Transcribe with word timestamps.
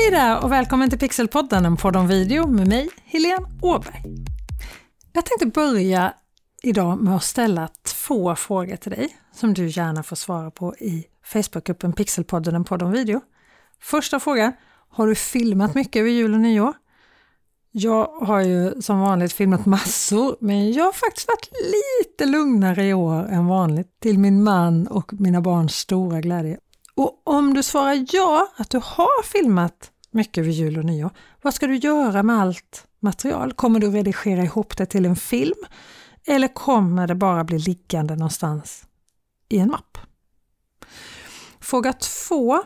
Hej 0.00 0.10
där 0.10 0.44
och 0.44 0.52
välkommen 0.52 0.90
till 0.90 0.98
Pixelpodden, 0.98 1.64
en 1.64 1.76
podd 1.76 1.96
om 1.96 2.08
video 2.08 2.46
med 2.46 2.68
mig, 2.68 2.88
Helene 3.04 3.46
Åberg. 3.62 4.02
Jag 5.12 5.26
tänkte 5.26 5.46
börja 5.46 6.14
idag 6.62 7.02
med 7.02 7.16
att 7.16 7.22
ställa 7.22 7.68
två 7.82 8.36
frågor 8.36 8.76
till 8.76 8.90
dig 8.90 9.16
som 9.32 9.54
du 9.54 9.66
gärna 9.66 10.02
får 10.02 10.16
svara 10.16 10.50
på 10.50 10.74
i 10.76 11.04
Facebookgruppen 11.24 11.92
Pixelpodden, 11.92 12.54
en 12.54 12.64
podd 12.64 12.82
om 12.82 12.92
video. 12.92 13.20
Första 13.80 14.20
frågan, 14.20 14.52
har 14.88 15.06
du 15.06 15.14
filmat 15.14 15.74
mycket 15.74 16.00
över 16.00 16.10
jul 16.10 16.34
och 16.34 16.40
nyår? 16.40 16.72
Jag 17.70 18.06
har 18.06 18.40
ju 18.40 18.82
som 18.82 19.00
vanligt 19.00 19.32
filmat 19.32 19.66
massor, 19.66 20.36
men 20.40 20.72
jag 20.72 20.84
har 20.84 20.92
faktiskt 20.92 21.28
varit 21.28 21.50
lite 21.74 22.26
lugnare 22.26 22.86
i 22.86 22.94
år 22.94 23.28
än 23.28 23.46
vanligt 23.46 24.00
till 24.00 24.18
min 24.18 24.42
man 24.42 24.86
och 24.86 25.12
mina 25.12 25.40
barns 25.40 25.76
stora 25.76 26.20
glädje. 26.20 26.58
Och 26.98 27.22
om 27.24 27.54
du 27.54 27.62
svarar 27.62 28.06
ja, 28.12 28.48
att 28.56 28.70
du 28.70 28.78
har 28.84 29.22
filmat 29.22 29.90
mycket 30.10 30.44
vid 30.44 30.52
jul 30.52 30.78
och 30.78 30.84
nyår, 30.84 31.10
vad 31.42 31.54
ska 31.54 31.66
du 31.66 31.76
göra 31.76 32.22
med 32.22 32.40
allt 32.40 32.86
material? 33.00 33.52
Kommer 33.52 33.80
du 33.80 33.90
redigera 33.90 34.42
ihop 34.42 34.76
det 34.76 34.86
till 34.86 35.06
en 35.06 35.16
film? 35.16 35.64
Eller 36.26 36.48
kommer 36.48 37.06
det 37.06 37.14
bara 37.14 37.44
bli 37.44 37.58
liggande 37.58 38.16
någonstans 38.16 38.84
i 39.48 39.58
en 39.58 39.70
mapp? 39.70 39.98
Fråga 41.60 41.92
två. 41.92 42.62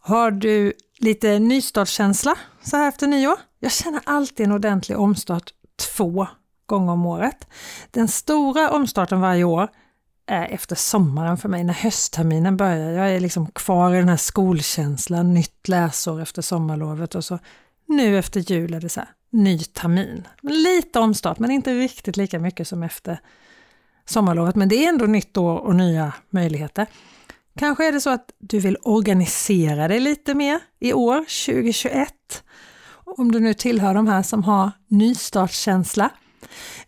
Har 0.00 0.30
du 0.30 0.72
lite 0.98 1.38
nystartskänsla 1.38 2.36
så 2.62 2.76
här 2.76 2.88
efter 2.88 3.06
nyår? 3.06 3.36
Jag 3.58 3.72
känner 3.72 4.00
alltid 4.04 4.46
en 4.46 4.52
ordentlig 4.52 4.98
omstart 4.98 5.50
två 5.96 6.26
gånger 6.66 6.92
om 6.92 7.06
året. 7.06 7.46
Den 7.90 8.08
stora 8.08 8.70
omstarten 8.70 9.20
varje 9.20 9.44
år 9.44 9.68
är 10.30 10.48
efter 10.48 10.76
sommaren 10.76 11.36
för 11.36 11.48
mig, 11.48 11.64
när 11.64 11.74
höstterminen 11.74 12.56
börjar. 12.56 12.90
Jag 12.90 13.10
är 13.10 13.20
liksom 13.20 13.46
kvar 13.46 13.94
i 13.94 13.98
den 13.98 14.08
här 14.08 14.16
skolkänslan, 14.16 15.34
nytt 15.34 15.68
läsår 15.68 16.20
efter 16.20 16.42
sommarlovet 16.42 17.14
och 17.14 17.24
så 17.24 17.38
nu 17.86 18.18
efter 18.18 18.40
jul 18.40 18.74
är 18.74 18.80
det 18.80 18.88
så 18.88 19.00
här, 19.00 19.08
ny 19.30 19.58
termin. 19.58 20.28
Lite 20.42 20.98
omstart, 20.98 21.38
men 21.38 21.50
inte 21.50 21.74
riktigt 21.74 22.16
lika 22.16 22.38
mycket 22.38 22.68
som 22.68 22.82
efter 22.82 23.20
sommarlovet. 24.04 24.56
Men 24.56 24.68
det 24.68 24.84
är 24.84 24.88
ändå 24.88 25.06
nytt 25.06 25.36
år 25.36 25.58
och 25.58 25.76
nya 25.76 26.12
möjligheter. 26.30 26.86
Kanske 27.58 27.88
är 27.88 27.92
det 27.92 28.00
så 28.00 28.10
att 28.10 28.30
du 28.38 28.60
vill 28.60 28.76
organisera 28.82 29.88
dig 29.88 30.00
lite 30.00 30.34
mer 30.34 30.60
i 30.78 30.92
år, 30.92 31.18
2021. 31.46 32.44
Om 32.92 33.32
du 33.32 33.40
nu 33.40 33.54
tillhör 33.54 33.94
de 33.94 34.06
här 34.06 34.22
som 34.22 34.44
har 34.44 34.70
nystartskänsla. 34.88 36.10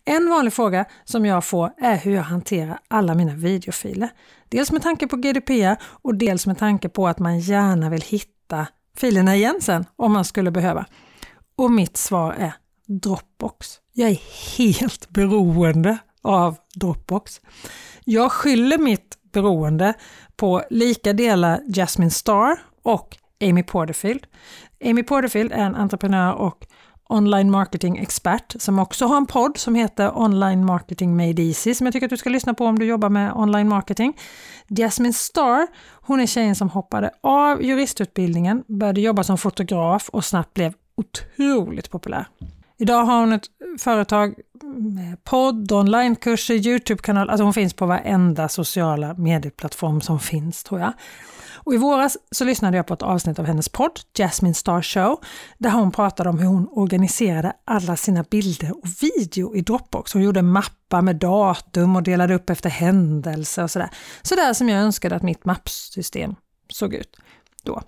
En 0.05 0.29
vanlig 0.29 0.53
fråga 0.53 0.85
som 1.03 1.25
jag 1.25 1.45
får 1.45 1.71
är 1.77 1.97
hur 1.97 2.15
jag 2.15 2.23
hanterar 2.23 2.79
alla 2.87 3.15
mina 3.15 3.33
videofiler. 3.33 4.09
Dels 4.49 4.71
med 4.71 4.81
tanke 4.81 5.07
på 5.07 5.15
GDPR 5.15 5.75
och 5.83 6.15
dels 6.15 6.47
med 6.47 6.57
tanke 6.57 6.89
på 6.89 7.07
att 7.07 7.19
man 7.19 7.39
gärna 7.39 7.89
vill 7.89 8.01
hitta 8.01 8.67
filerna 8.97 9.35
igen 9.35 9.55
sen 9.61 9.85
om 9.95 10.13
man 10.13 10.25
skulle 10.25 10.51
behöva. 10.51 10.85
Och 11.55 11.71
mitt 11.71 11.97
svar 11.97 12.33
är 12.33 12.53
Dropbox. 12.87 13.67
Jag 13.93 14.09
är 14.09 14.19
helt 14.57 15.09
beroende 15.09 15.97
av 16.21 16.57
Dropbox. 16.75 17.41
Jag 18.05 18.31
skyller 18.31 18.77
mitt 18.77 19.17
beroende 19.33 19.93
på 20.35 20.63
lika 20.69 21.13
delar 21.13 21.61
Jasmine 21.75 22.11
Star 22.11 22.57
och 22.83 23.17
Amy 23.41 23.63
Porterfield. 23.63 24.25
Amy 24.85 25.03
Porterfield 25.03 25.51
är 25.51 25.57
en 25.65 25.75
entreprenör 25.75 26.33
och 26.33 26.65
online 27.13 27.51
marketing 27.51 27.97
expert 27.97 28.55
som 28.59 28.79
också 28.79 29.05
har 29.05 29.17
en 29.17 29.25
podd 29.25 29.57
som 29.57 29.75
heter 29.75 30.17
Online 30.17 30.65
Marketing 30.65 31.17
Made 31.17 31.41
Easy 31.41 31.73
som 31.73 31.87
jag 31.87 31.93
tycker 31.93 32.07
att 32.07 32.09
du 32.09 32.17
ska 32.17 32.29
lyssna 32.29 32.53
på 32.53 32.65
om 32.65 32.79
du 32.79 32.85
jobbar 32.85 33.09
med 33.09 33.33
online 33.35 33.69
marketing. 33.69 34.17
Jasmine 34.69 35.13
Star, 35.13 35.67
hon 35.91 36.19
är 36.19 36.25
tjejen 36.25 36.55
som 36.55 36.69
hoppade 36.69 37.11
av 37.21 37.63
juristutbildningen, 37.63 38.63
började 38.67 39.01
jobba 39.01 39.23
som 39.23 39.37
fotograf 39.37 40.09
och 40.09 40.25
snabbt 40.25 40.53
blev 40.53 40.73
otroligt 40.95 41.91
populär. 41.91 42.27
Idag 42.77 43.05
har 43.05 43.19
hon 43.19 43.33
ett 43.33 43.45
företag 43.79 44.35
med 44.77 45.23
podd, 45.23 45.71
onlinekurser, 45.71 46.53
Youtube-kanal, 46.53 47.29
alltså 47.29 47.43
hon 47.43 47.53
finns 47.53 47.73
på 47.73 47.85
varenda 47.85 48.49
sociala 48.49 49.13
medieplattform 49.13 50.01
som 50.01 50.19
finns 50.19 50.63
tror 50.63 50.79
jag. 50.79 50.93
Och 51.65 51.73
I 51.73 51.77
våras 51.77 52.17
så 52.31 52.45
lyssnade 52.45 52.77
jag 52.77 52.87
på 52.87 52.93
ett 52.93 53.01
avsnitt 53.01 53.39
av 53.39 53.45
hennes 53.45 53.69
podd, 53.69 53.99
Jasmine 54.17 54.53
Star 54.53 54.81
Show, 54.81 55.19
där 55.57 55.69
hon 55.69 55.91
pratade 55.91 56.29
om 56.29 56.39
hur 56.39 56.47
hon 56.47 56.67
organiserade 56.71 57.53
alla 57.65 57.95
sina 57.95 58.23
bilder 58.23 58.71
och 58.71 58.87
video 59.01 59.55
i 59.55 59.61
Dropbox. 59.61 60.13
Hon 60.13 60.21
gjorde 60.21 60.41
mappar 60.41 61.01
med 61.01 61.15
datum 61.15 61.95
och 61.95 62.03
delade 62.03 62.35
upp 62.35 62.49
efter 62.49 62.69
händelser 62.69 63.63
och 63.63 63.71
sådär. 63.71 63.89
Sådär 64.21 64.53
som 64.53 64.69
jag 64.69 64.81
önskade 64.81 65.15
att 65.15 65.23
mitt 65.23 65.45
mappsystem 65.45 66.35
såg 66.69 66.93
ut 66.93 67.17
då. 67.63 67.81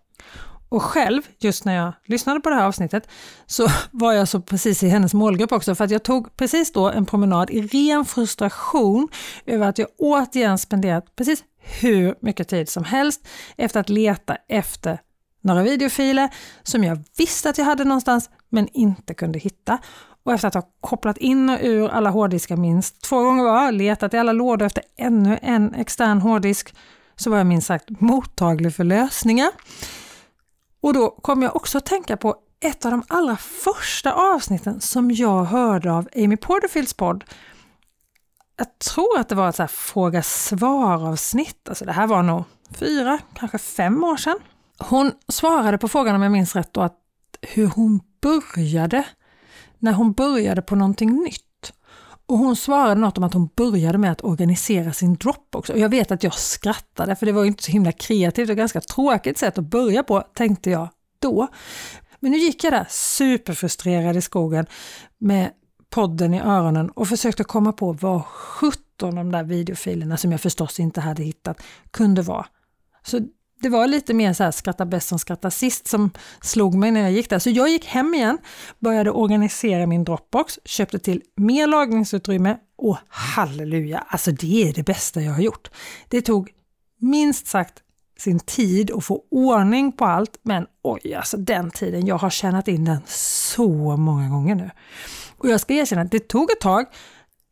Och 0.70 0.82
själv, 0.82 1.22
just 1.40 1.66
när 1.66 1.76
jag 1.76 1.94
lyssnade 2.06 2.40
på 2.40 2.50
det 2.50 2.56
här 2.56 2.66
avsnittet, 2.66 3.10
så 3.46 3.68
var 3.92 4.14
jag 4.14 4.28
så 4.28 4.42
precis 4.42 4.84
i 4.84 4.88
hennes 4.88 5.14
målgrupp 5.14 5.52
också, 5.52 5.76
för 5.76 5.84
att 5.86 5.92
jag 5.92 6.04
tog 6.04 6.38
precis 6.38 6.72
då 6.72 6.90
en 6.90 7.06
promenad 7.06 7.50
i 7.50 7.62
ren 7.62 8.06
frustration 8.06 9.08
över 9.46 9.68
att 9.68 9.78
jag 9.78 9.88
återigen 9.98 10.58
spenderat 10.58 11.16
precis 11.16 11.44
hur 11.82 12.16
mycket 12.20 12.48
tid 12.48 12.70
som 12.70 12.84
helst 12.84 13.28
efter 13.58 13.80
att 13.80 13.90
leta 13.90 14.38
efter 14.48 15.00
några 15.42 15.64
videofiler 15.64 16.30
som 16.64 16.84
jag 16.84 17.04
visste 17.18 17.50
att 17.50 17.58
jag 17.58 17.66
hade 17.66 17.84
någonstans 17.84 18.30
men 18.50 18.68
inte 18.74 19.14
kunde 19.14 19.40
hitta. 19.40 19.78
Och 20.24 20.34
efter 20.34 20.48
att 20.48 20.54
ha 20.54 20.64
kopplat 20.82 21.18
in 21.18 21.50
och 21.50 21.60
ur 21.62 21.90
alla 21.90 22.10
hårddiskar 22.10 22.58
minst 22.58 23.02
två 23.02 23.24
gånger 23.24 23.44
var, 23.44 23.72
letat 23.72 24.14
i 24.14 24.18
alla 24.18 24.32
lådor 24.32 24.66
efter 24.66 24.84
ännu 24.98 25.40
en 25.42 25.74
extern 25.74 26.22
hårddisk, 26.22 26.76
så 27.16 27.30
var 27.30 27.38
jag 27.38 27.48
minst 27.48 27.68
sagt 27.68 27.90
mottaglig 27.90 28.76
för 28.76 28.84
lösningar. 28.84 29.50
Och 30.86 30.94
då 30.94 31.10
kom 31.10 31.42
jag 31.42 31.56
också 31.56 31.78
att 31.78 31.86
tänka 31.86 32.18
på 32.18 32.36
ett 32.60 32.86
av 32.86 32.92
de 32.92 33.04
allra 33.08 33.38
första 33.38 34.14
avsnitten 34.14 34.82
som 34.82 35.12
jag 35.12 35.44
hörde 35.44 35.92
av 35.92 36.10
Amy 36.16 36.38
Porterfields 36.38 36.94
podd. 36.94 37.24
Jag 38.58 38.80
tror 38.80 39.20
att 39.20 39.30
det 39.30 39.36
var 39.36 39.50
ett 39.50 39.58
här 39.58 39.68
fråga 39.68 40.24
svar 40.24 41.08
avsnitt, 41.08 41.70
alltså 41.70 41.86
det 41.86 41.92
här 41.92 42.08
var 42.08 42.24
nog 42.24 42.44
fyra, 42.72 43.20
kanske 43.34 43.58
fem 43.58 44.04
år 44.04 44.18
sedan. 44.18 44.38
Hon 44.78 45.12
svarade 45.28 45.78
på 45.78 45.88
frågan 45.88 46.16
om 46.16 46.22
jag 46.22 46.32
minns 46.32 46.56
rätt 46.56 46.74
då 46.74 46.82
att 46.82 46.98
hur 47.42 47.68
hon 47.68 48.00
började, 48.22 49.06
när 49.80 49.94
hon 49.94 50.14
började 50.14 50.62
på 50.62 50.76
någonting 50.76 51.24
nytt. 51.24 51.45
Och 52.28 52.38
hon 52.38 52.56
svarade 52.56 53.02
något 53.02 53.18
om 53.18 53.24
att 53.24 53.34
hon 53.34 53.50
började 53.56 53.98
med 53.98 54.12
att 54.12 54.24
organisera 54.24 54.94
sin 54.94 55.16
Dropbox. 55.16 55.70
Och 55.70 55.80
jag 55.80 55.90
vet 55.90 56.12
att 56.12 56.24
jag 56.24 56.34
skrattade 56.34 57.16
för 57.16 57.26
det 57.26 57.32
var 57.32 57.42
ju 57.42 57.48
inte 57.48 57.64
så 57.64 57.72
himla 57.72 57.92
kreativt 57.92 58.50
och 58.50 58.58
ganska 58.58 58.82
tråkigt 58.82 59.38
sätt 59.38 59.58
att 59.58 59.66
börja 59.66 60.04
på, 60.04 60.22
tänkte 60.34 60.70
jag 60.70 60.90
då. 61.20 61.48
Men 62.20 62.32
nu 62.32 62.38
gick 62.38 62.64
jag 62.64 62.74
där 62.74 62.86
superfrustrerad 62.90 64.18
i 64.18 64.22
skogen 64.22 64.66
med 65.18 65.52
podden 65.90 66.34
i 66.34 66.42
öronen 66.42 66.90
och 66.90 67.08
försökte 67.08 67.44
komma 67.44 67.72
på 67.72 67.92
vad 67.94 68.26
17 68.26 69.16
de 69.16 69.32
där 69.32 69.44
videofilerna 69.44 70.18
som 70.18 70.32
jag 70.32 70.42
förstås 70.42 70.80
inte 70.80 71.02
hade 71.02 71.24
hittat 71.24 71.62
kunde 71.92 72.22
vara. 72.22 72.46
Så 73.04 73.20
det 73.62 73.70
var 73.70 73.88
lite 73.88 74.14
mer 74.14 74.34
så 74.34 74.44
här 74.44 74.52
skratta 74.52 74.86
bäst 74.86 75.08
som 75.08 75.20
skratta 75.20 75.52
sist 75.52 75.88
som 75.88 76.12
slog 76.42 76.76
mig 76.76 76.92
när 76.92 77.02
jag 77.02 77.12
gick 77.12 77.30
där. 77.30 77.40
Så 77.40 77.50
jag 77.50 77.70
gick 77.70 77.86
hem 77.86 78.14
igen, 78.14 78.38
började 78.80 79.12
organisera 79.12 79.88
min 79.88 80.04
Dropbox, 80.04 80.60
köpte 80.66 81.00
till 81.00 81.22
mer 81.36 81.68
lagringsutrymme 81.68 82.58
och 82.78 82.98
halleluja, 83.08 84.06
alltså 84.08 84.32
det 84.32 84.70
är 84.70 84.74
det 84.74 84.84
bästa 84.84 85.22
jag 85.22 85.34
har 85.34 85.42
gjort. 85.42 85.70
Det 86.10 86.22
tog 86.22 86.52
minst 87.00 87.48
sagt 87.48 87.82
sin 88.18 88.40
tid 88.40 88.92
att 88.92 89.06
få 89.06 89.24
ordning 89.32 89.92
på 89.92 90.06
allt, 90.06 90.40
men 90.42 90.66
oj 90.84 91.14
alltså 91.14 91.38
den 91.38 91.72
tiden, 91.72 92.06
jag 92.06 92.18
har 92.18 92.30
tjänat 92.30 92.68
in 92.68 92.86
den 92.86 93.02
så 93.08 93.98
många 93.98 94.30
gånger 94.30 94.56
nu. 94.56 94.70
Och 95.38 95.50
jag 95.50 95.62
ska 95.62 95.74
erkänna 95.74 96.02
att 96.02 96.12
det 96.12 96.28
tog 96.28 96.52
ett 96.52 96.60
tag 96.62 96.86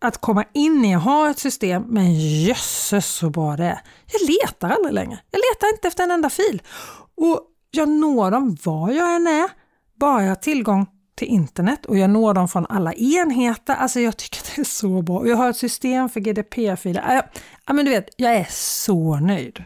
att 0.04 0.18
komma 0.18 0.46
in 0.54 0.86
i 0.86 0.96
och 0.96 1.02
ha 1.02 1.30
ett 1.30 1.40
system, 1.40 1.84
men 1.88 2.14
jösses 2.14 3.08
så 3.08 3.30
bra 3.30 3.56
det 3.56 3.66
är. 3.66 3.82
Jag 4.12 4.30
letar 4.30 4.70
aldrig 4.70 4.94
längre. 4.94 5.20
Jag 5.32 5.40
letar 5.40 5.76
inte 5.76 5.88
efter 5.88 6.04
en 6.04 6.12
enda 6.12 6.30
fil. 6.30 6.62
Och 7.18 7.42
jag 7.72 7.90
når 7.90 8.32
dem 8.32 8.58
var 8.64 8.92
jag 8.92 9.16
än 9.16 9.28
är, 9.28 9.50
bara 10.00 10.22
jag 10.22 10.30
har 10.30 10.36
tillgång 10.36 10.88
till 11.16 11.28
internet 11.28 11.86
och 11.86 11.98
jag 11.98 12.10
når 12.10 12.34
dem 12.34 12.48
från 12.48 12.66
alla 12.66 12.94
enheter. 12.94 13.76
Alltså 13.76 14.00
jag 14.00 14.18
tycker 14.18 14.40
det 14.56 14.62
är 14.62 14.66
så 14.66 15.02
bra. 15.02 15.20
Och 15.20 15.28
jag 15.28 15.38
har 15.38 15.50
ett 15.50 15.58
system 15.58 16.10
för 16.10 16.20
GDPR-filer. 16.20 17.22
Ja, 17.66 17.74
men 17.74 17.86
du 17.86 17.92
vet, 17.92 18.10
jag 18.18 18.36
är 18.36 18.48
så 18.50 19.16
nöjd. 19.16 19.64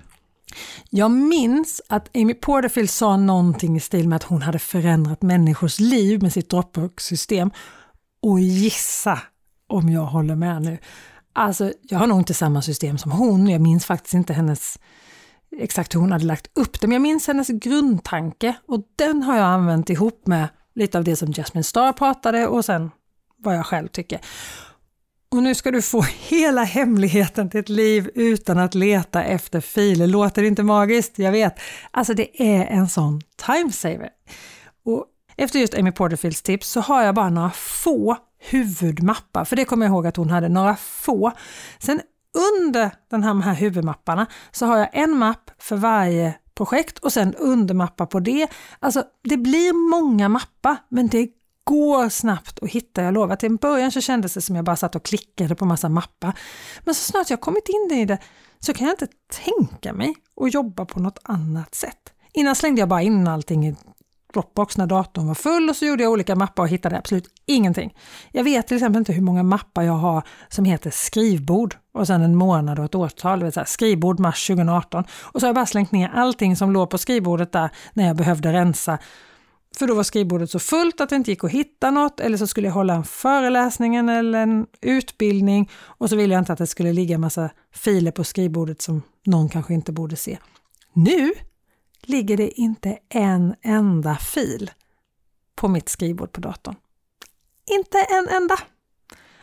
Jag 0.90 1.12
minns 1.12 1.82
att 1.90 2.18
Amy 2.18 2.34
Porterfield 2.34 2.90
sa 2.90 3.18
någonting 3.18 3.78
i 3.78 3.80
stil 3.80 4.08
med 4.08 4.16
att 4.16 4.24
hon 4.24 4.42
hade 4.42 4.60
förändrat 4.60 5.22
människors 5.22 5.80
liv 5.80 6.22
med 6.22 6.34
sitt 6.34 6.50
Dropbox-system. 6.50 7.52
Och 8.22 8.40
gissa 8.40 9.20
om 9.68 9.90
jag 9.90 10.06
håller 10.06 10.36
med 10.36 10.62
nu. 10.62 10.78
Alltså, 11.34 11.74
jag 11.82 12.00
har 12.00 12.08
nog 12.08 12.20
inte 12.20 12.34
samma 12.34 12.62
system 12.62 12.98
som 12.98 13.12
hon. 13.12 13.48
Jag 13.48 13.62
minns 13.62 13.86
faktiskt 13.86 14.14
inte 14.14 14.34
hennes 14.34 14.80
exakt 15.58 15.96
hur 15.96 16.00
hon 16.00 16.12
hade 16.12 16.26
lagt 16.26 16.58
upp 16.58 16.82
det, 16.82 16.88
men 16.88 16.94
jag 16.94 17.02
minns 17.02 17.28
hennes 17.28 17.48
grundtanke 17.48 18.56
och 18.68 18.82
den 18.96 19.24
har 19.24 19.38
jag 19.38 19.46
använt 19.46 19.90
ihop 19.90 20.28
med 20.28 20.48
lite 20.76 20.98
av 20.98 21.04
det 21.04 21.16
som 21.16 21.34
Jasmine 21.34 21.64
Star 21.64 21.94
pratade 21.94 22.48
och 22.48 22.66
sen 22.66 22.92
vad 23.38 23.56
jag 23.56 23.66
själv 23.66 23.88
tycker. 23.88 24.20
Och 25.30 25.44
nu 25.44 25.56
ska 25.56 25.72
du 25.72 25.82
få 25.82 26.02
hela 26.28 26.64
hemligheten 26.64 27.50
till 27.50 27.60
ett 27.60 27.70
liv 27.70 28.10
utan 28.16 28.58
att 28.58 28.76
leta 28.76 29.24
efter 29.24 29.62
filer. 29.62 30.08
Låter 30.08 30.42
det 30.42 30.48
inte 30.48 30.64
magiskt? 30.64 31.20
Jag 31.20 31.32
vet. 31.32 31.60
Alltså 31.92 32.14
det 32.14 32.42
är 32.42 32.66
en 32.66 32.90
sån 32.90 33.22
timesaver. 33.46 34.10
Och 34.86 35.06
efter 35.38 35.60
just 35.60 35.74
Amy 35.74 35.92
Porterfields 35.92 36.42
tips 36.42 36.70
så 36.70 36.82
har 36.82 37.04
jag 37.04 37.16
bara 37.16 37.30
några 37.30 37.52
få 37.52 38.18
huvudmappar, 38.40 39.46
för 39.46 39.56
det 39.56 39.66
kommer 39.66 39.86
jag 39.86 39.94
ihåg 39.94 40.08
att 40.08 40.18
hon 40.18 40.30
hade, 40.30 40.50
några 40.50 40.76
få. 40.76 41.32
Sen 41.80 42.02
under 42.62 42.92
den 43.10 43.24
här, 43.24 43.30
de 43.30 43.42
här 43.42 43.54
huvudmapparna 43.54 44.26
så 44.52 44.66
har 44.66 44.78
jag 44.78 44.90
en 44.94 45.18
mapp 45.18 45.52
för 45.58 45.76
varje 45.76 46.34
projekt 46.56 47.00
och 47.00 47.14
sen 47.14 47.36
undermappar 47.36 48.06
på 48.06 48.20
det. 48.20 48.48
Alltså 48.80 49.04
det 49.24 49.38
blir 49.38 49.90
många 49.90 50.30
mappar 50.30 50.78
men 50.90 51.08
det 51.08 51.30
går 51.64 52.10
snabbt 52.10 52.60
att 52.64 52.70
hitta, 52.70 53.04
jag 53.04 53.14
lovar. 53.14 53.36
Till 53.36 53.50
en 53.50 53.56
början 53.56 53.92
så 53.92 54.02
kändes 54.02 54.34
det 54.34 54.42
som 54.42 54.56
jag 54.56 54.66
bara 54.66 54.76
satt 54.76 54.96
och 54.96 55.04
klickade 55.04 55.56
på 55.56 55.66
massa 55.66 55.90
mappar. 55.90 56.40
Men 56.84 56.96
så 56.96 57.12
snart 57.12 57.30
jag 57.30 57.42
kommit 57.42 57.70
in 57.70 57.98
i 57.98 58.06
det 58.06 58.18
så 58.60 58.74
kan 58.74 58.88
jag 58.88 58.94
inte 58.94 59.08
tänka 59.46 59.94
mig 59.94 60.16
att 60.42 60.54
jobba 60.54 60.86
på 60.86 61.00
något 61.00 61.20
annat 61.24 61.76
sätt. 61.76 62.14
Innan 62.34 62.56
slängde 62.56 62.82
jag 62.82 62.90
bara 62.90 63.02
in 63.02 63.28
allting 63.28 63.68
i 63.68 63.76
Dropbox 64.34 64.78
när 64.78 64.88
datorn 64.88 65.28
var 65.28 65.36
full 65.36 65.70
och 65.70 65.76
så 65.76 65.86
gjorde 65.86 66.04
jag 66.04 66.12
olika 66.12 66.36
mappar 66.36 66.64
och 66.64 66.70
hittade 66.70 66.98
absolut 66.98 67.28
ingenting. 67.46 67.94
Jag 68.32 68.44
vet 68.44 68.68
till 68.68 68.78
exempel 68.78 69.00
inte 69.00 69.14
hur 69.14 69.22
många 69.22 69.44
mappar 69.44 69.84
jag 69.84 69.94
har 69.94 70.24
som 70.50 70.66
heter 70.66 70.90
skrivbord 70.90 71.78
och 71.94 72.08
sen 72.08 72.22
en 72.22 72.36
månad 72.36 72.80
och 72.80 72.86
ett 72.86 72.96
årtal. 72.96 73.52
Så 73.52 73.60
här, 73.60 73.66
skrivbord 73.66 74.20
mars 74.20 74.48
2018. 74.48 75.04
Och 75.22 75.40
så 75.40 75.46
har 75.46 75.50
jag 75.50 75.56
bara 75.56 75.66
slängt 75.66 75.92
ner 75.92 76.12
allting 76.14 76.56
som 76.56 76.72
låg 76.72 76.90
på 76.90 76.98
skrivbordet 76.98 77.52
där 77.52 77.70
när 77.94 78.08
jag 78.08 78.16
behövde 78.16 78.54
rensa. 78.54 78.98
För 79.78 79.88
då 79.88 79.94
var 79.94 80.04
skrivbordet 80.04 80.50
så 80.50 80.60
fullt 80.60 81.02
att 81.02 81.10
det 81.10 81.16
inte 81.16 81.32
gick 81.32 81.44
att 81.44 81.52
hitta 81.52 81.92
något 81.92 82.20
eller 82.20 82.38
så 82.38 82.48
skulle 82.48 82.68
jag 82.68 82.74
hålla 82.74 82.94
en 82.94 83.04
föreläsning 83.04 83.96
eller 83.96 84.40
en 84.40 84.66
utbildning 84.82 85.70
och 85.74 86.10
så 86.10 86.16
ville 86.16 86.34
jag 86.34 86.42
inte 86.42 86.54
att 86.54 86.60
det 86.60 86.68
skulle 86.68 86.94
ligga 86.94 87.16
en 87.16 87.22
massa 87.22 87.50
filer 87.74 88.12
på 88.12 88.24
skrivbordet 88.24 88.82
som 88.82 89.02
någon 89.26 89.50
kanske 89.50 89.74
inte 89.74 89.92
borde 89.92 90.16
se. 90.16 90.38
Nu 90.94 91.32
ligger 92.08 92.38
det 92.38 92.50
inte 92.60 92.98
en 93.10 93.56
enda 93.62 94.16
fil 94.16 94.72
på 95.56 95.68
mitt 95.68 95.90
skrivbord 95.90 96.32
på 96.32 96.42
datorn. 96.42 96.76
Inte 97.72 97.98
en 97.98 98.28
enda! 98.28 98.58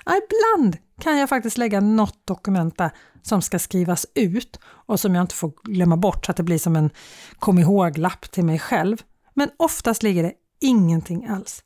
ibland 0.07 0.77
kan 1.01 1.19
jag 1.19 1.29
faktiskt 1.29 1.59
lägga 1.59 1.81
något 1.81 2.27
dokument 2.27 2.79
där 2.79 2.91
som 3.23 3.43
ska 3.43 3.59
skrivas 3.59 4.07
ut 4.15 4.61
och 4.65 5.01
som 5.01 5.15
jag 5.15 5.23
inte 5.23 5.35
får 5.35 5.53
glömma 5.63 5.97
bort 5.97 6.27
så 6.27 6.31
att 6.31 6.37
det 6.37 6.43
blir 6.43 6.59
som 6.59 6.77
en 6.77 6.91
kom 7.39 7.59
ihåg-lapp 7.59 8.31
till 8.31 8.45
mig 8.45 8.59
själv. 8.59 8.97
Men 9.35 9.51
oftast 9.57 10.03
ligger 10.03 10.23
det 10.23 10.33
ingenting 10.61 11.27
alls. 11.27 11.65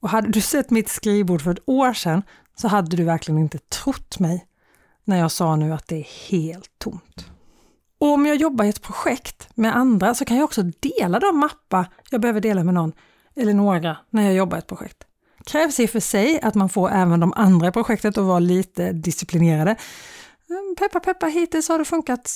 Och 0.00 0.08
hade 0.08 0.28
du 0.28 0.40
sett 0.40 0.70
mitt 0.70 0.88
skrivbord 0.88 1.42
för 1.42 1.50
ett 1.50 1.68
år 1.68 1.92
sedan 1.92 2.22
så 2.56 2.68
hade 2.68 2.96
du 2.96 3.04
verkligen 3.04 3.38
inte 3.38 3.58
trott 3.58 4.18
mig 4.18 4.46
när 5.04 5.18
jag 5.18 5.30
sa 5.30 5.56
nu 5.56 5.72
att 5.72 5.88
det 5.88 5.96
är 5.96 6.30
helt 6.30 6.78
tomt. 6.78 7.30
Och 7.98 8.12
om 8.12 8.26
jag 8.26 8.36
jobbar 8.36 8.64
i 8.64 8.68
ett 8.68 8.82
projekt 8.82 9.48
med 9.54 9.76
andra 9.76 10.14
så 10.14 10.24
kan 10.24 10.36
jag 10.36 10.44
också 10.44 10.62
dela 10.62 11.18
de 11.18 11.38
mappar 11.38 11.86
jag 12.10 12.20
behöver 12.20 12.40
dela 12.40 12.64
med 12.64 12.74
någon 12.74 12.92
eller 13.36 13.54
några 13.54 13.96
när 14.10 14.22
jag 14.22 14.34
jobbar 14.34 14.56
i 14.56 14.58
ett 14.58 14.66
projekt. 14.66 15.04
Krävs 15.46 15.80
i 15.80 15.86
och 15.86 15.90
för 15.90 16.00
sig 16.00 16.40
att 16.40 16.54
man 16.54 16.68
får 16.68 16.90
även 16.90 17.20
de 17.20 17.32
andra 17.36 17.68
i 17.68 17.72
projektet 17.72 18.18
att 18.18 18.24
vara 18.24 18.38
lite 18.38 18.92
disciplinerade. 18.92 19.76
Mm, 20.50 20.74
peppa 20.78 21.00
peppa, 21.00 21.26
hittills 21.26 21.68
har 21.68 21.78
det 21.78 21.84
funkat 21.84 22.30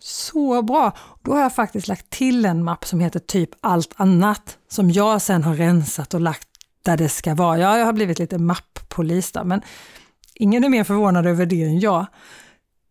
så 0.00 0.62
bra. 0.62 0.96
Då 1.22 1.32
har 1.32 1.40
jag 1.40 1.54
faktiskt 1.54 1.88
lagt 1.88 2.10
till 2.10 2.44
en 2.44 2.64
mapp 2.64 2.84
som 2.84 3.00
heter 3.00 3.20
typ 3.20 3.50
allt 3.60 3.94
annat 3.96 4.58
som 4.68 4.90
jag 4.90 5.22
sen 5.22 5.42
har 5.42 5.54
rensat 5.54 6.14
och 6.14 6.20
lagt 6.20 6.48
där 6.82 6.96
det 6.96 7.08
ska 7.08 7.34
vara. 7.34 7.58
Ja, 7.58 7.78
jag 7.78 7.86
har 7.86 7.92
blivit 7.92 8.18
lite 8.18 8.38
mapppolis 8.38 9.32
där, 9.32 9.44
men 9.44 9.62
ingen 10.34 10.64
är 10.64 10.68
mer 10.68 10.84
förvånad 10.84 11.26
över 11.26 11.46
det 11.46 11.62
än 11.62 11.80
jag. 11.80 12.06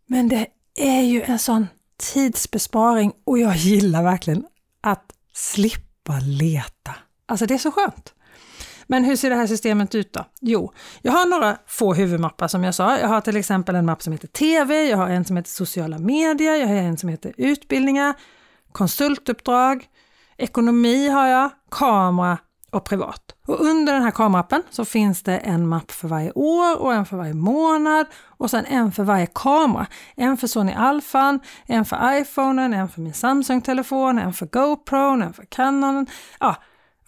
Men 0.08 0.30
det 0.30 0.48
är 0.76 1.02
ju 1.02 1.22
en 1.22 1.40
sån 1.40 1.68
tidsbesparing 1.98 3.14
och 3.24 3.40
jag 3.40 3.56
gillar 3.56 4.04
verkligen 4.04 4.46
att 4.82 5.14
slippa 5.34 6.20
leta. 6.20 6.96
Alltså 7.26 7.46
det 7.46 7.54
är 7.54 7.58
så 7.58 7.72
skönt. 7.72 8.14
Men 8.88 9.04
hur 9.04 9.16
ser 9.16 9.30
det 9.30 9.36
här 9.36 9.48
systemet 9.48 9.96
ut 9.96 10.14
då? 10.14 10.26
Jo, 10.42 10.74
jag 11.02 11.12
har 11.12 11.26
några 11.26 11.58
få 11.68 11.94
huvudmappar 11.94 12.48
som 12.48 12.64
jag 12.64 12.76
sa. 12.76 13.00
Jag 13.00 13.08
har 13.08 13.22
till 13.22 13.38
exempel 13.38 13.76
en 13.76 13.86
mapp 13.86 14.02
som 14.02 14.14
heter 14.14 14.28
TV, 14.28 14.84
jag 14.84 14.98
har 14.98 15.10
en 15.10 15.26
som 15.26 15.38
heter 15.38 15.50
sociala 15.50 16.00
medier, 16.00 16.56
jag 16.56 16.68
har 16.68 16.76
en 16.76 16.98
som 16.98 17.10
heter 17.10 17.34
utbildningar, 17.38 18.14
konsultuppdrag, 18.72 19.86
ekonomi 20.38 21.10
har 21.10 21.28
jag, 21.28 21.50
kamera 21.72 22.38
och 22.72 22.84
privat. 22.84 23.36
Och 23.48 23.60
under 23.60 23.94
den 23.94 24.04
här 24.04 24.12
kamerappen 24.12 24.64
så 24.70 24.86
finns 24.86 25.24
det 25.24 25.38
en 25.38 25.68
mapp 25.68 25.92
för 25.92 26.08
varje 26.08 26.32
år 26.32 26.78
och 26.82 26.94
en 26.94 27.06
för 27.06 27.18
varje 27.18 27.34
månad 27.34 28.06
och 28.38 28.50
sen 28.50 28.66
en 28.66 28.92
för 28.92 29.04
varje 29.04 29.28
kamera. 29.34 29.88
En 30.16 30.38
för 30.38 30.48
Sony 30.48 30.72
Alphan, 30.72 31.40
en 31.66 31.86
för 31.86 32.14
iPhonen, 32.14 32.74
en 32.74 32.90
för 32.90 33.02
min 33.02 33.14
Samsung-telefon, 33.14 34.20
en 34.20 34.34
för 34.34 34.46
GoPro, 34.46 35.22
en 35.22 35.34
för 35.34 35.46
Canon. 35.46 36.08
Ja, 36.40 36.56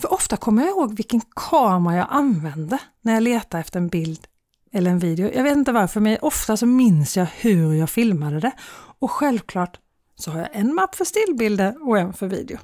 för 0.02 0.14
ofta 0.14 0.38
kommer 0.38 0.62
jag 0.62 0.70
ihåg 0.70 0.96
vilken 0.96 1.22
kamera 1.50 1.96
jag 1.96 2.08
använde 2.10 2.78
när 3.02 3.14
jag 3.14 3.24
letar 3.24 3.60
efter 3.60 3.80
en 3.80 3.88
bild 3.88 4.28
eller 4.72 4.92
en 4.92 5.00
video. 5.00 5.32
Jag 5.34 5.44
vet 5.44 5.58
inte 5.58 5.72
varför, 5.72 6.00
men 6.00 6.18
ofta 6.22 6.58
så 6.58 6.66
minns 6.66 7.18
jag 7.18 7.26
hur 7.26 7.74
jag 7.74 7.90
filmade 7.90 8.40
det. 8.40 8.52
Och 9.00 9.12
självklart 9.12 9.80
så 10.16 10.32
har 10.32 10.40
jag 10.40 10.50
en 10.52 10.76
mapp 10.76 10.96
för 10.96 11.06
stillbilder 11.06 11.88
och 11.88 11.98
en 12.00 12.14
för 12.14 12.28
video. 12.28 12.58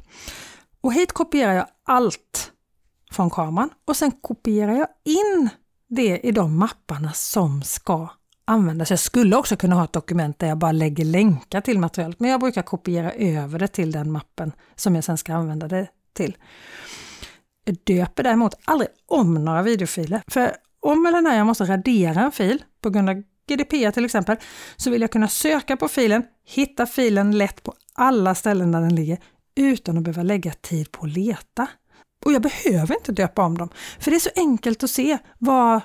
Och 0.82 0.94
hit 0.94 1.12
kopierar 1.12 1.54
jag 1.54 1.66
allt 1.86 2.52
från 3.16 3.30
kameran 3.30 3.70
och 3.86 3.98
sen 3.98 4.12
kopierar 4.12 4.74
jag 4.74 4.88
in 5.04 5.50
det 5.90 6.20
i 6.20 6.32
de 6.32 6.58
mapparna 6.58 7.12
som 7.14 7.62
ska 7.64 8.10
användas. 8.46 8.90
Jag 8.90 9.00
skulle 9.00 9.36
också 9.36 9.56
kunna 9.56 9.76
ha 9.76 9.84
ett 9.84 9.94
dokument 9.94 10.40
där 10.40 10.48
jag 10.48 10.58
bara 10.58 10.72
lägger 10.72 11.06
länkar 11.06 11.62
till 11.62 11.80
materialet, 11.80 12.20
men 12.20 12.30
jag 12.30 12.40
brukar 12.40 12.62
kopiera 12.62 13.12
över 13.12 13.60
det 13.60 13.68
till 13.68 13.92
den 13.92 14.12
mappen 14.12 14.52
som 14.76 14.96
jag 14.96 15.04
sen 15.04 15.18
ska 15.18 15.34
använda 15.34 15.68
det 15.68 15.88
till. 16.14 16.38
Jag 17.66 17.78
döper 17.84 18.24
däremot 18.24 18.56
aldrig 18.66 18.90
om 19.06 19.34
några 19.34 19.62
videofiler, 19.62 20.22
för 20.28 20.52
om 20.80 21.06
eller 21.06 21.22
när 21.22 21.38
jag 21.38 21.48
måste 21.48 21.64
radera 21.64 22.22
en 22.22 22.32
fil 22.32 22.64
på 22.82 22.90
grund 22.90 23.10
av 23.10 23.24
GDPR 23.48 23.92
till 23.92 24.06
exempel, 24.06 24.38
så 24.76 24.90
vill 24.90 25.02
jag 25.02 25.12
kunna 25.12 25.28
söka 25.28 25.78
på 25.78 25.88
filen, 25.88 26.24
hitta 26.46 26.86
filen 26.86 27.38
lätt 27.38 27.64
på 27.64 27.74
alla 27.94 28.36
ställen 28.36 28.72
där 28.72 28.82
den 28.82 28.96
ligger 28.96 29.18
utan 29.56 29.98
att 29.98 30.04
behöva 30.04 30.24
lägga 30.24 30.52
tid 30.52 30.92
på 30.92 31.06
att 31.06 31.12
leta. 31.12 31.68
Och 32.26 32.32
jag 32.32 32.42
behöver 32.42 32.96
inte 32.96 33.12
döpa 33.12 33.46
om 33.46 33.58
dem, 33.58 33.70
för 34.00 34.12
det 34.12 34.18
är 34.18 34.20
så 34.20 34.30
enkelt 34.36 34.84
att 34.84 34.90
se 34.90 35.18
vad 35.38 35.82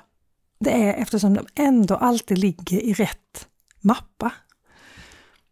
det 0.61 0.71
är 0.71 0.95
eftersom 0.95 1.35
de 1.35 1.47
ändå 1.55 1.95
alltid 1.95 2.39
ligger 2.39 2.81
i 2.81 2.93
rätt 2.93 3.49
mappa. 3.81 4.33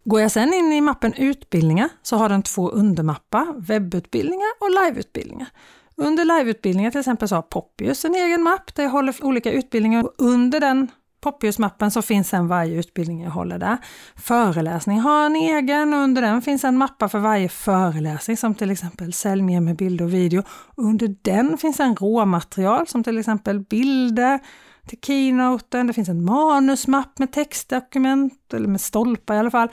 Går 0.05 0.21
jag 0.21 0.31
sen 0.31 0.55
in 0.55 0.73
i 0.73 0.81
mappen 0.81 1.15
utbildningar 1.15 1.89
så 2.03 2.17
har 2.17 2.29
den 2.29 2.43
två 2.43 2.71
undermappar, 2.71 3.61
webbutbildningar 3.61 4.49
och 4.61 4.71
liveutbildningar. 4.71 5.49
Under 5.97 6.25
liveutbildningar 6.25 6.91
till 6.91 7.01
exempel 7.01 7.29
så 7.29 7.35
har 7.35 7.43
Poppius 7.43 8.05
en 8.05 8.15
egen 8.15 8.43
mapp 8.43 8.75
där 8.75 8.83
jag 8.83 8.91
håller 8.91 9.25
olika 9.25 9.53
utbildningar 9.53 10.05
och 10.05 10.15
under 10.19 10.61
den 10.61 10.91
Poppius-mappen 11.21 11.91
så 11.91 12.03
finns 12.03 12.29
sen 12.29 12.49
varje 12.49 12.79
utbildning 12.79 13.23
jag 13.23 13.31
håller 13.31 13.59
där. 13.59 13.79
Föreläsning 14.17 15.01
har 15.01 15.27
en 15.27 15.37
egen 15.37 15.95
och 15.95 16.01
under 16.01 16.23
den 16.23 16.43
finns 16.43 16.65
en 16.65 16.77
mappa 16.77 17.09
för 17.09 17.19
varje 17.19 17.49
föreläsning 17.49 18.37
som 18.37 18.55
till 18.55 18.71
exempel 18.71 19.13
Sälj 19.13 19.43
mer 19.43 19.61
med 19.61 19.77
bild 19.77 20.01
och 20.01 20.15
video. 20.15 20.43
Under 20.77 21.17
den 21.23 21.59
finns 21.59 21.81
en 21.81 21.97
råmaterial 21.97 22.87
som 22.87 23.05
till 23.05 23.19
exempel 23.19 23.61
bilder 23.61 24.41
till 24.89 24.99
keynoten. 25.03 25.87
Det 25.87 25.93
finns 25.93 26.09
en 26.09 26.25
manusmapp 26.25 27.19
med 27.19 27.33
textdokument, 27.33 28.55
eller 28.55 28.69
med 28.69 28.81
stolpar 28.81 29.35
i 29.35 29.39
alla 29.39 29.51
fall. 29.51 29.69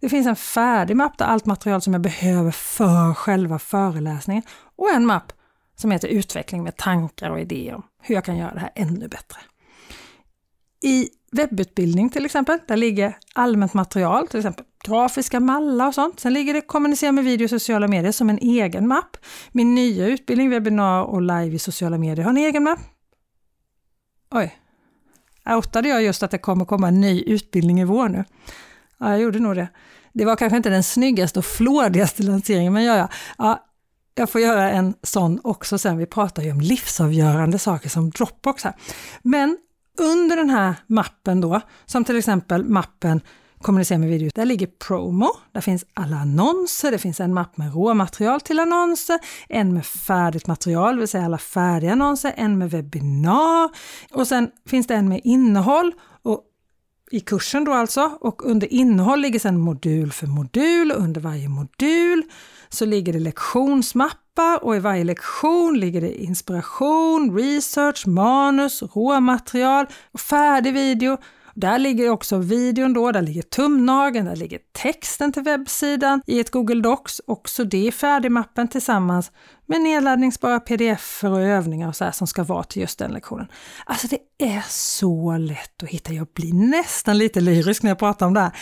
Det 0.00 0.08
finns 0.08 0.26
en 0.26 0.36
färdig 0.36 0.96
mapp 0.96 1.18
där 1.18 1.26
allt 1.26 1.46
material 1.46 1.80
som 1.80 1.92
jag 1.92 2.02
behöver 2.02 2.50
för 2.50 3.14
själva 3.14 3.58
föreläsningen 3.58 4.42
och 4.76 4.90
en 4.94 5.06
mapp 5.06 5.32
som 5.76 5.90
heter 5.90 6.08
Utveckling 6.08 6.62
med 6.62 6.76
tankar 6.76 7.30
och 7.30 7.40
idéer 7.40 7.74
om 7.74 7.82
hur 8.02 8.14
jag 8.14 8.24
kan 8.24 8.36
göra 8.36 8.54
det 8.54 8.60
här 8.60 8.70
ännu 8.74 9.08
bättre. 9.08 9.40
I 10.84 11.08
webbutbildning 11.32 12.10
till 12.10 12.24
exempel, 12.24 12.58
där 12.68 12.76
ligger 12.76 13.16
allmänt 13.32 13.74
material, 13.74 14.28
till 14.28 14.40
exempel 14.40 14.64
grafiska 14.84 15.40
mallar 15.40 15.86
och 15.86 15.94
sånt. 15.94 16.20
Sen 16.20 16.32
ligger 16.32 16.54
det 16.54 16.60
kommunicera 16.60 17.12
med 17.12 17.24
video 17.24 17.44
i 17.44 17.48
sociala 17.48 17.88
medier 17.88 18.12
som 18.12 18.30
en 18.30 18.38
egen 18.38 18.88
mapp. 18.88 19.16
Min 19.52 19.74
nya 19.74 20.06
utbildning, 20.06 20.50
webbinar 20.50 21.02
och 21.02 21.22
live 21.22 21.56
i 21.56 21.58
sociala 21.58 21.98
medier 21.98 22.24
har 22.24 22.30
en 22.30 22.36
egen 22.36 22.62
mapp. 22.62 22.78
Oj, 24.30 24.58
outade 25.46 25.88
jag 25.88 26.02
just 26.02 26.22
att 26.22 26.30
det 26.30 26.38
kommer 26.38 26.64
komma 26.64 26.88
en 26.88 27.00
ny 27.00 27.22
utbildning 27.22 27.80
i 27.80 27.84
vår 27.84 28.08
nu? 28.08 28.24
Ja, 28.98 29.10
jag 29.10 29.20
gjorde 29.20 29.38
nog 29.38 29.56
det. 29.56 29.68
Det 30.12 30.24
var 30.24 30.36
kanske 30.36 30.56
inte 30.56 30.70
den 30.70 30.82
snyggaste 30.82 31.38
och 31.38 31.44
flådigaste 31.44 32.22
lanseringen, 32.22 32.72
men 32.72 32.84
ja, 32.84 32.96
ja. 32.96 33.08
ja 33.38 33.64
jag 34.14 34.30
får 34.30 34.40
göra 34.40 34.70
en 34.70 34.94
sån 35.02 35.40
också 35.44 35.78
sen. 35.78 35.98
Vi 35.98 36.06
pratar 36.06 36.42
ju 36.42 36.52
om 36.52 36.60
livsavgörande 36.60 37.58
saker 37.58 37.88
som 37.88 38.10
Dropbox 38.10 38.64
här. 38.64 38.74
Men 39.22 39.58
under 39.98 40.36
den 40.36 40.50
här 40.50 40.74
mappen 40.86 41.40
då, 41.40 41.60
som 41.86 42.04
till 42.04 42.16
exempel 42.16 42.64
mappen 42.64 43.20
kommunicera 43.64 43.98
med 43.98 44.08
video. 44.08 44.30
Där 44.34 44.44
ligger 44.44 44.66
promo, 44.66 45.30
där 45.52 45.60
finns 45.60 45.84
alla 45.94 46.16
annonser, 46.16 46.90
det 46.90 46.98
finns 46.98 47.20
en 47.20 47.34
mapp 47.34 47.56
med 47.56 47.74
råmaterial 47.74 48.40
till 48.40 48.60
annonser, 48.60 49.18
en 49.48 49.74
med 49.74 49.86
färdigt 49.86 50.46
material, 50.46 50.94
det 50.94 51.00
vill 51.00 51.08
säga 51.08 51.24
alla 51.24 51.38
färdiga 51.38 51.92
annonser, 51.92 52.32
en 52.36 52.58
med 52.58 52.70
webbinar 52.70 53.70
och 54.12 54.26
sen 54.26 54.50
finns 54.66 54.86
det 54.86 54.94
en 54.94 55.08
med 55.08 55.20
innehåll 55.24 55.92
och 56.22 56.40
i 57.10 57.20
kursen 57.20 57.64
då 57.64 57.72
alltså 57.72 58.18
och 58.20 58.50
under 58.50 58.72
innehåll 58.72 59.20
ligger 59.20 59.38
sedan 59.38 59.58
modul 59.58 60.12
för 60.12 60.26
modul 60.26 60.92
och 60.92 61.02
under 61.02 61.20
varje 61.20 61.48
modul 61.48 62.22
så 62.68 62.84
ligger 62.84 63.12
det 63.12 63.18
lektionsmapp, 63.18 64.18
mappa 64.36 64.58
och 64.66 64.76
i 64.76 64.78
varje 64.78 65.04
lektion 65.04 65.78
ligger 65.78 66.00
det 66.00 66.22
inspiration, 66.22 67.38
research, 67.38 68.06
manus, 68.06 68.82
råmaterial 68.82 69.86
och 70.12 70.20
färdig 70.20 70.74
video. 70.74 71.16
Där 71.54 71.78
ligger 71.78 72.10
också 72.10 72.38
videon 72.38 72.92
då, 72.92 73.12
där 73.12 73.22
ligger 73.22 73.42
tumnageln, 73.42 74.26
där 74.26 74.36
ligger 74.36 74.58
texten 74.82 75.32
till 75.32 75.42
webbsidan 75.42 76.22
i 76.26 76.40
ett 76.40 76.50
Google 76.50 76.80
Docs, 76.80 77.20
också 77.26 77.64
det 77.64 77.86
i 77.86 77.92
färdigmappen 77.92 78.68
tillsammans 78.68 79.32
med 79.66 79.80
nedladdningsbara 79.80 80.60
pdf 80.60 81.24
och 81.24 81.40
övningar 81.40 81.88
och 81.88 81.96
så 81.96 82.04
här 82.04 82.12
som 82.12 82.26
ska 82.26 82.44
vara 82.44 82.64
till 82.64 82.82
just 82.82 82.98
den 82.98 83.10
lektionen. 83.10 83.46
Alltså 83.86 84.06
det 84.06 84.18
är 84.38 84.64
så 84.68 85.36
lätt 85.36 85.82
att 85.82 85.88
hitta, 85.88 86.12
jag 86.12 86.26
blir 86.34 86.54
nästan 86.54 87.18
lite 87.18 87.40
lyrisk 87.40 87.82
när 87.82 87.90
jag 87.90 87.98
pratar 87.98 88.26
om 88.26 88.34
det 88.34 88.40
här. 88.40 88.52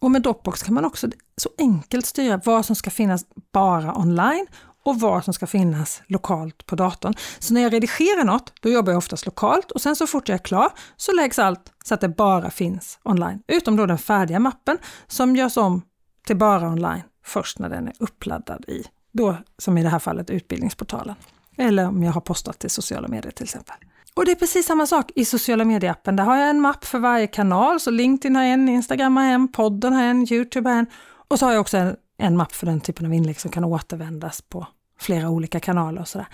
Och 0.00 0.10
med 0.10 0.22
Dropbox 0.22 0.62
kan 0.62 0.74
man 0.74 0.84
också 0.84 1.08
så 1.36 1.50
enkelt 1.58 2.06
styra 2.06 2.40
vad 2.44 2.64
som 2.66 2.76
ska 2.76 2.90
finnas 2.90 3.24
bara 3.52 3.98
online 3.98 4.46
och 4.88 5.00
vad 5.00 5.24
som 5.24 5.34
ska 5.34 5.46
finnas 5.46 6.02
lokalt 6.06 6.66
på 6.66 6.76
datorn. 6.76 7.14
Så 7.38 7.54
när 7.54 7.60
jag 7.60 7.72
redigerar 7.72 8.24
något, 8.24 8.52
då 8.60 8.68
jobbar 8.68 8.92
jag 8.92 8.98
oftast 8.98 9.26
lokalt 9.26 9.70
och 9.70 9.80
sen 9.80 9.96
så 9.96 10.06
fort 10.06 10.28
jag 10.28 10.34
är 10.34 10.44
klar 10.44 10.70
så 10.96 11.12
läggs 11.12 11.38
allt 11.38 11.72
så 11.84 11.94
att 11.94 12.00
det 12.00 12.08
bara 12.08 12.50
finns 12.50 12.98
online. 13.02 13.42
Utom 13.48 13.76
då 13.76 13.86
den 13.86 13.98
färdiga 13.98 14.38
mappen 14.38 14.78
som 15.06 15.36
görs 15.36 15.56
om 15.56 15.82
till 16.26 16.36
bara 16.36 16.68
online 16.68 17.02
först 17.24 17.58
när 17.58 17.68
den 17.68 17.88
är 17.88 17.94
uppladdad 17.98 18.64
i, 18.68 18.84
då 19.12 19.36
som 19.58 19.78
i 19.78 19.82
det 19.82 19.88
här 19.88 19.98
fallet 19.98 20.30
utbildningsportalen. 20.30 21.14
Eller 21.56 21.88
om 21.88 22.02
jag 22.02 22.12
har 22.12 22.20
postat 22.20 22.58
till 22.58 22.70
sociala 22.70 23.08
medier 23.08 23.32
till 23.32 23.44
exempel. 23.44 23.76
Och 24.14 24.24
det 24.24 24.30
är 24.30 24.36
precis 24.36 24.66
samma 24.66 24.86
sak 24.86 25.10
i 25.14 25.24
sociala 25.24 25.64
medieappen. 25.64 26.16
Där 26.16 26.24
har 26.24 26.36
jag 26.36 26.50
en 26.50 26.60
mapp 26.60 26.84
för 26.84 26.98
varje 26.98 27.26
kanal, 27.26 27.80
så 27.80 27.90
LinkedIn 27.90 28.36
har 28.36 28.42
en, 28.42 28.68
Instagram 28.68 29.16
har 29.16 29.24
en, 29.24 29.52
podden 29.52 29.92
har 29.92 30.02
en, 30.02 30.32
Youtube 30.32 30.70
har 30.70 30.76
en 30.76 30.86
och 31.28 31.38
så 31.38 31.46
har 31.46 31.52
jag 31.52 31.60
också 31.60 31.76
en, 31.76 31.96
en 32.18 32.36
mapp 32.36 32.52
för 32.52 32.66
den 32.66 32.80
typen 32.80 33.06
av 33.06 33.14
inlägg 33.14 33.40
som 33.40 33.50
kan 33.50 33.64
återvändas 33.64 34.42
på 34.42 34.66
flera 34.98 35.30
olika 35.30 35.60
kanaler 35.60 36.00
och 36.00 36.08
sådär. 36.08 36.26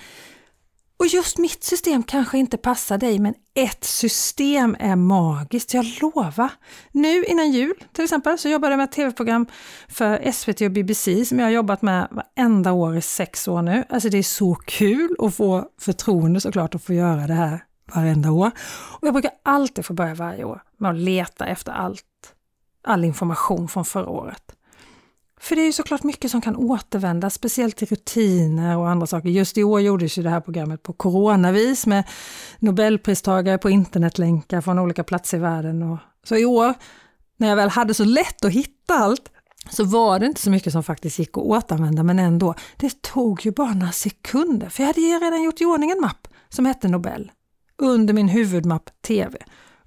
Och 0.96 1.06
just 1.06 1.38
mitt 1.38 1.64
system 1.64 2.02
kanske 2.02 2.38
inte 2.38 2.56
passar 2.56 2.98
dig, 2.98 3.18
men 3.18 3.34
ett 3.54 3.84
system 3.84 4.76
är 4.78 4.96
magiskt, 4.96 5.74
jag 5.74 5.86
lovar. 6.02 6.50
Nu 6.92 7.24
innan 7.24 7.52
jul 7.52 7.74
till 7.92 8.04
exempel 8.04 8.38
så 8.38 8.48
jobbade 8.48 8.72
jag 8.72 8.76
med 8.76 8.84
ett 8.84 8.92
tv-program 8.92 9.46
för 9.88 10.32
SVT 10.32 10.60
och 10.60 10.70
BBC 10.70 11.24
som 11.24 11.38
jag 11.38 11.46
har 11.46 11.50
jobbat 11.50 11.82
med 11.82 12.08
varenda 12.10 12.72
år 12.72 12.96
i 12.96 13.00
sex 13.00 13.48
år 13.48 13.62
nu. 13.62 13.84
Alltså 13.88 14.08
det 14.08 14.18
är 14.18 14.22
så 14.22 14.54
kul 14.54 15.16
att 15.18 15.34
få 15.34 15.68
förtroende 15.80 16.40
såklart 16.40 16.74
att 16.74 16.84
få 16.84 16.92
göra 16.92 17.26
det 17.26 17.34
här 17.34 17.64
varenda 17.94 18.30
år. 18.30 18.50
Och 19.00 19.06
jag 19.06 19.14
brukar 19.14 19.32
alltid 19.42 19.84
få 19.84 19.92
börja 19.92 20.14
varje 20.14 20.44
år 20.44 20.62
med 20.78 20.90
att 20.90 20.96
leta 20.96 21.46
efter 21.46 21.72
allt, 21.72 22.04
all 22.84 23.04
information 23.04 23.68
från 23.68 23.84
förra 23.84 24.08
året. 24.08 24.56
För 25.40 25.56
det 25.56 25.62
är 25.62 25.66
ju 25.66 25.72
såklart 25.72 26.02
mycket 26.02 26.30
som 26.30 26.40
kan 26.40 26.56
återvända, 26.56 27.30
speciellt 27.30 27.76
till 27.76 27.88
rutiner 27.88 28.78
och 28.78 28.88
andra 28.88 29.06
saker. 29.06 29.28
Just 29.28 29.58
i 29.58 29.64
år 29.64 29.80
gjordes 29.80 30.18
ju 30.18 30.22
det 30.22 30.30
här 30.30 30.40
programmet 30.40 30.82
på 30.82 30.92
coronavis 30.92 31.86
med 31.86 32.04
nobelpristagare 32.58 33.58
på 33.58 33.70
internetlänkar 33.70 34.60
från 34.60 34.78
olika 34.78 35.04
platser 35.04 35.36
i 35.36 35.40
världen. 35.40 35.82
Och 35.82 35.98
så 36.24 36.36
i 36.36 36.44
år, 36.44 36.74
när 37.36 37.48
jag 37.48 37.56
väl 37.56 37.68
hade 37.68 37.94
så 37.94 38.04
lätt 38.04 38.44
att 38.44 38.52
hitta 38.52 38.94
allt, 38.94 39.30
så 39.70 39.84
var 39.84 40.18
det 40.18 40.26
inte 40.26 40.40
så 40.40 40.50
mycket 40.50 40.72
som 40.72 40.82
faktiskt 40.82 41.18
gick 41.18 41.30
att 41.38 41.44
återanvända, 41.44 42.02
men 42.02 42.18
ändå. 42.18 42.54
Det 42.76 43.02
tog 43.02 43.46
ju 43.46 43.50
bara 43.50 43.74
några 43.74 43.92
sekunder, 43.92 44.68
för 44.68 44.82
jag 44.82 44.86
hade 44.86 45.00
ju 45.00 45.18
redan 45.18 45.42
gjort 45.42 45.60
i 45.60 45.64
ordning 45.64 45.90
en 45.90 46.00
mapp 46.00 46.28
som 46.48 46.66
hette 46.66 46.88
Nobel 46.88 47.32
under 47.78 48.14
min 48.14 48.28
huvudmapp 48.28 48.90
TV. 49.06 49.38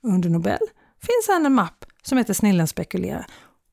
Under 0.01 0.30
Nobel 0.30 0.60
finns 1.01 1.46
en 1.46 1.54
mapp 1.54 1.86
som 2.04 2.18
heter 2.18 2.34
Snillen 2.34 2.68
spekulerar 2.68 3.25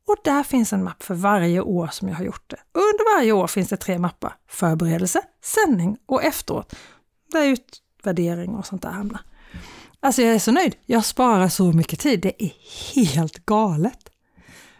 och 0.06 0.16
där 0.24 0.42
finns 0.42 0.72
en 0.72 0.84
mapp 0.84 1.02
för 1.02 1.14
varje 1.14 1.60
år 1.60 1.88
som 1.92 2.08
jag 2.08 2.16
har 2.16 2.24
gjort 2.24 2.50
det. 2.50 2.56
Under 2.72 3.16
varje 3.16 3.32
år 3.32 3.46
finns 3.46 3.68
det 3.68 3.76
tre 3.76 3.98
mappar. 3.98 4.36
Förberedelse, 4.48 5.22
sändning 5.42 5.96
och 6.06 6.22
efteråt. 6.22 6.74
Där 7.32 7.44
utvärdering 7.44 8.54
och 8.54 8.66
sånt 8.66 8.82
där 8.82 8.90
hamnar. 8.90 9.20
Alltså 10.00 10.22
jag 10.22 10.34
är 10.34 10.38
så 10.38 10.52
nöjd. 10.52 10.76
Jag 10.86 11.04
sparar 11.04 11.48
så 11.48 11.72
mycket 11.72 12.00
tid. 12.00 12.20
Det 12.20 12.44
är 12.44 12.52
helt 12.94 13.46
galet. 13.46 14.10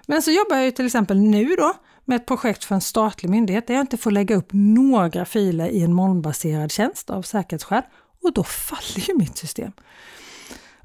Men 0.07 0.23
så 0.23 0.31
jobbar 0.31 0.57
jag 0.57 0.65
ju 0.65 0.71
till 0.71 0.87
exempel 0.87 1.21
nu 1.21 1.57
då 1.57 1.75
med 2.05 2.17
ett 2.17 2.27
projekt 2.27 2.65
för 2.65 2.75
en 2.75 2.81
statlig 2.81 3.29
myndighet 3.31 3.67
där 3.67 3.75
jag 3.75 3.83
inte 3.83 3.97
får 3.97 4.11
lägga 4.11 4.37
upp 4.37 4.49
några 4.53 5.25
filer 5.25 5.69
i 5.69 5.83
en 5.83 5.93
molnbaserad 5.93 6.73
tjänst 6.73 7.11
av 7.11 7.23
säkerhetsskäl 7.23 7.83
och 8.23 8.33
då 8.33 8.45
faller 8.45 9.09
ju 9.09 9.19
mitt 9.19 9.37
system. 9.37 9.73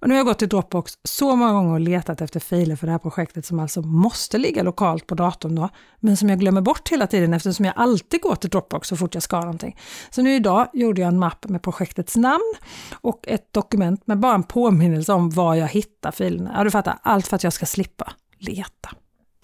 Och 0.02 0.08
nu 0.08 0.14
har 0.14 0.20
jag 0.20 0.26
gått 0.26 0.40
till 0.40 0.50
Dropbox 0.50 0.94
så 1.04 1.36
många 1.36 1.54
gånger 1.54 1.74
och 1.74 1.80
letat 1.80 2.22
efter 2.22 2.40
filer 2.40 2.76
för 2.76 2.88
det 2.88 2.92
här 2.92 3.00
projektet 3.00 3.46
som 3.46 3.60
alltså 3.60 3.82
måste 3.82 4.38
ligga 4.38 4.64
lokalt 4.64 5.08
på 5.08 5.16
datorn 5.16 5.56
då, 5.56 5.70
men 6.00 6.18
som 6.18 6.30
jag 6.30 6.40
glömmer 6.40 6.62
bort 6.62 6.90
hela 6.90 7.08
tiden 7.08 7.34
eftersom 7.34 7.66
jag 7.66 7.74
alltid 7.78 8.22
går 8.22 8.36
till 8.36 8.50
Dropbox 8.50 8.88
så 8.88 8.98
fort 8.98 9.14
jag 9.14 9.24
ska 9.24 9.40
någonting. 9.40 9.78
Så 10.10 10.22
nu 10.22 10.36
idag 10.36 10.68
gjorde 10.74 11.02
jag 11.02 11.08
en 11.08 11.20
mapp 11.20 11.50
med 11.50 11.62
projektets 11.62 12.16
namn 12.16 12.54
och 12.94 13.28
ett 13.28 13.54
dokument 13.54 14.08
med 14.08 14.20
bara 14.20 14.36
en 14.36 14.44
påminnelse 14.44 15.14
om 15.14 15.30
var 15.30 15.56
jag 15.56 15.68
hittar 15.68 16.12
filerna. 16.12 16.54
Ja, 16.58 16.64
du 16.64 16.72
fattar, 16.72 17.00
allt 17.04 17.28
för 17.28 17.36
att 17.36 17.44
jag 17.44 17.54
ska 17.54 17.66
slippa 17.66 18.14
leta. 18.38 18.90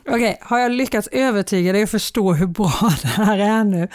Okej, 0.07 0.15
okay, 0.15 0.35
har 0.41 0.59
jag 0.59 0.71
lyckats 0.71 1.07
övertyga 1.07 1.71
dig 1.71 1.83
att 1.83 1.89
förstå 1.89 2.33
hur 2.33 2.47
bra 2.47 2.71
det 3.01 3.07
här 3.07 3.37
är 3.37 3.63
nu? 3.63 3.87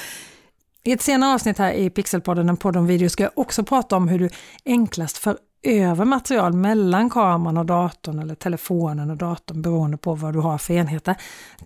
I 0.85 0.93
ett 0.93 1.03
senare 1.03 1.35
avsnitt 1.35 1.59
här 1.59 1.73
i 1.73 1.91
Pixelpodden, 1.91 2.49
en 2.49 2.57
podd 2.57 2.77
om 2.77 2.87
video, 2.87 3.09
ska 3.09 3.23
jag 3.23 3.33
också 3.35 3.65
prata 3.65 3.97
om 3.97 4.09
hur 4.09 4.19
du 4.19 4.29
enklast 4.65 5.19
för 5.19 5.37
över 5.63 6.05
material 6.05 6.53
mellan 6.53 7.11
kameran 7.11 7.57
och 7.57 7.67
datorn 7.67 8.19
eller 8.19 8.35
telefonen 8.35 9.11
och 9.11 9.17
datorn 9.17 9.63
beroende 9.63 9.97
på 9.97 10.15
vad 10.15 10.33
du 10.33 10.39
har 10.39 10.59
för 10.59 10.75
enheter. 10.75 11.15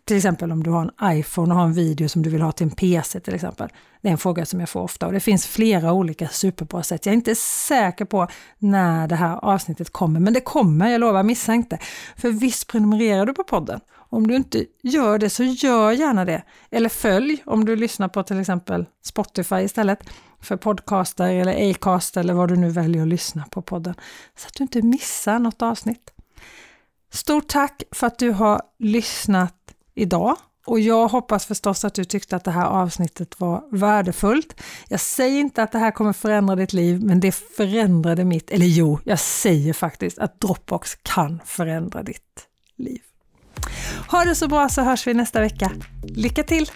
Till 0.05 0.17
exempel 0.17 0.53
om 0.53 0.63
du 0.63 0.71
har 0.71 0.81
en 0.81 1.19
iPhone 1.19 1.55
och 1.55 1.61
har 1.61 1.67
en 1.67 1.73
video 1.73 2.09
som 2.09 2.23
du 2.23 2.31
vill 2.31 2.43
ha 2.43 2.53
till 2.53 2.67
en 2.67 2.71
PC 2.71 3.21
till 3.21 3.35
exempel. 3.35 3.69
Det 4.03 4.09
är 4.09 4.13
en 4.13 4.19
fråga 4.19 4.47
som 4.47 4.61
jag 4.61 4.69
får 4.69 4.81
ofta 4.81 5.07
och 5.07 5.13
det 5.13 5.21
finns 5.21 5.47
flera 5.47 5.93
olika 5.93 6.29
superbra 6.29 6.83
sätt. 6.83 7.07
Jag 7.07 7.13
är 7.13 7.17
inte 7.17 7.35
säker 7.35 8.05
på 8.05 8.29
när 8.59 9.09
det 9.09 9.17
här 9.17 9.45
avsnittet 9.45 9.91
kommer, 9.91 10.21
men 10.21 10.33
det 10.33 10.41
kommer, 10.41 10.91
jag 10.91 11.01
lovar, 11.01 11.23
missa 11.23 11.55
inte. 11.55 11.79
För 12.17 12.31
visst 12.31 12.67
prenumererar 12.67 13.27
du 13.27 13.35
på 13.35 13.45
podden? 13.45 13.81
Om 14.15 14.27
du 14.27 14.37
inte 14.37 14.65
gör 14.83 15.19
det 15.19 15.31
så 15.31 15.43
gör 15.43 15.93
gärna 15.93 16.25
det. 16.25 16.43
Eller 16.71 16.89
följ 16.89 17.43
om 17.47 17.65
du 17.65 17.77
lyssnar 17.77 18.09
på 18.09 18.23
till 18.23 18.41
exempel 18.41 18.87
Spotify 19.05 19.57
istället 19.57 19.99
för 20.45 20.57
podcaster 20.57 21.29
eller 21.29 21.71
Acast 21.71 22.17
eller 22.17 22.35
vad 22.35 22.49
du 22.49 22.57
nu 22.57 22.69
väljer 22.69 23.03
att 23.03 23.09
lyssna 23.09 23.45
på 23.51 23.63
podden. 23.63 23.95
Så 24.37 24.47
att 24.47 24.55
du 24.55 24.65
inte 24.65 24.83
missar 24.83 25.39
något 25.39 25.63
avsnitt. 25.63 26.11
Stort 27.13 27.49
tack 27.49 27.83
för 27.91 28.07
att 28.07 28.19
du 28.19 28.31
har 28.31 28.63
lyssnat 28.79 29.55
idag 29.95 30.37
och 30.67 30.81
jag 30.81 31.09
hoppas 31.09 31.47
förstås 31.47 31.85
att 31.85 31.95
du 31.95 32.05
tyckte 32.05 32.37
att 32.37 32.45
det 32.45 32.51
här 32.51 32.67
avsnittet 32.67 33.41
var 33.41 33.65
värdefullt. 33.71 34.61
Jag 34.89 35.01
säger 35.01 35.41
inte 35.41 35.63
att 35.63 35.73
det 35.73 35.79
här 35.79 35.91
kommer 35.91 36.13
förändra 36.13 36.57
ditt 36.57 36.73
liv, 36.73 37.03
men 37.03 37.21
det 37.21 37.33
förändrade 37.33 38.25
mitt, 38.25 38.51
eller 38.51 38.67
jo, 38.67 38.99
jag 39.05 39.19
säger 39.19 39.73
faktiskt 39.73 40.19
att 40.19 40.41
Dropbox 40.41 40.95
kan 41.03 41.41
förändra 41.45 42.03
ditt 42.03 42.49
liv. 42.77 43.01
Ha 44.11 44.25
det 44.25 44.35
så 44.35 44.49
bra 44.49 44.69
så 44.69 44.83
hörs 44.83 45.07
vi 45.07 45.15
nästa 45.15 45.41
vecka. 45.41 45.73
Lycka 46.03 46.43
till! 46.43 46.71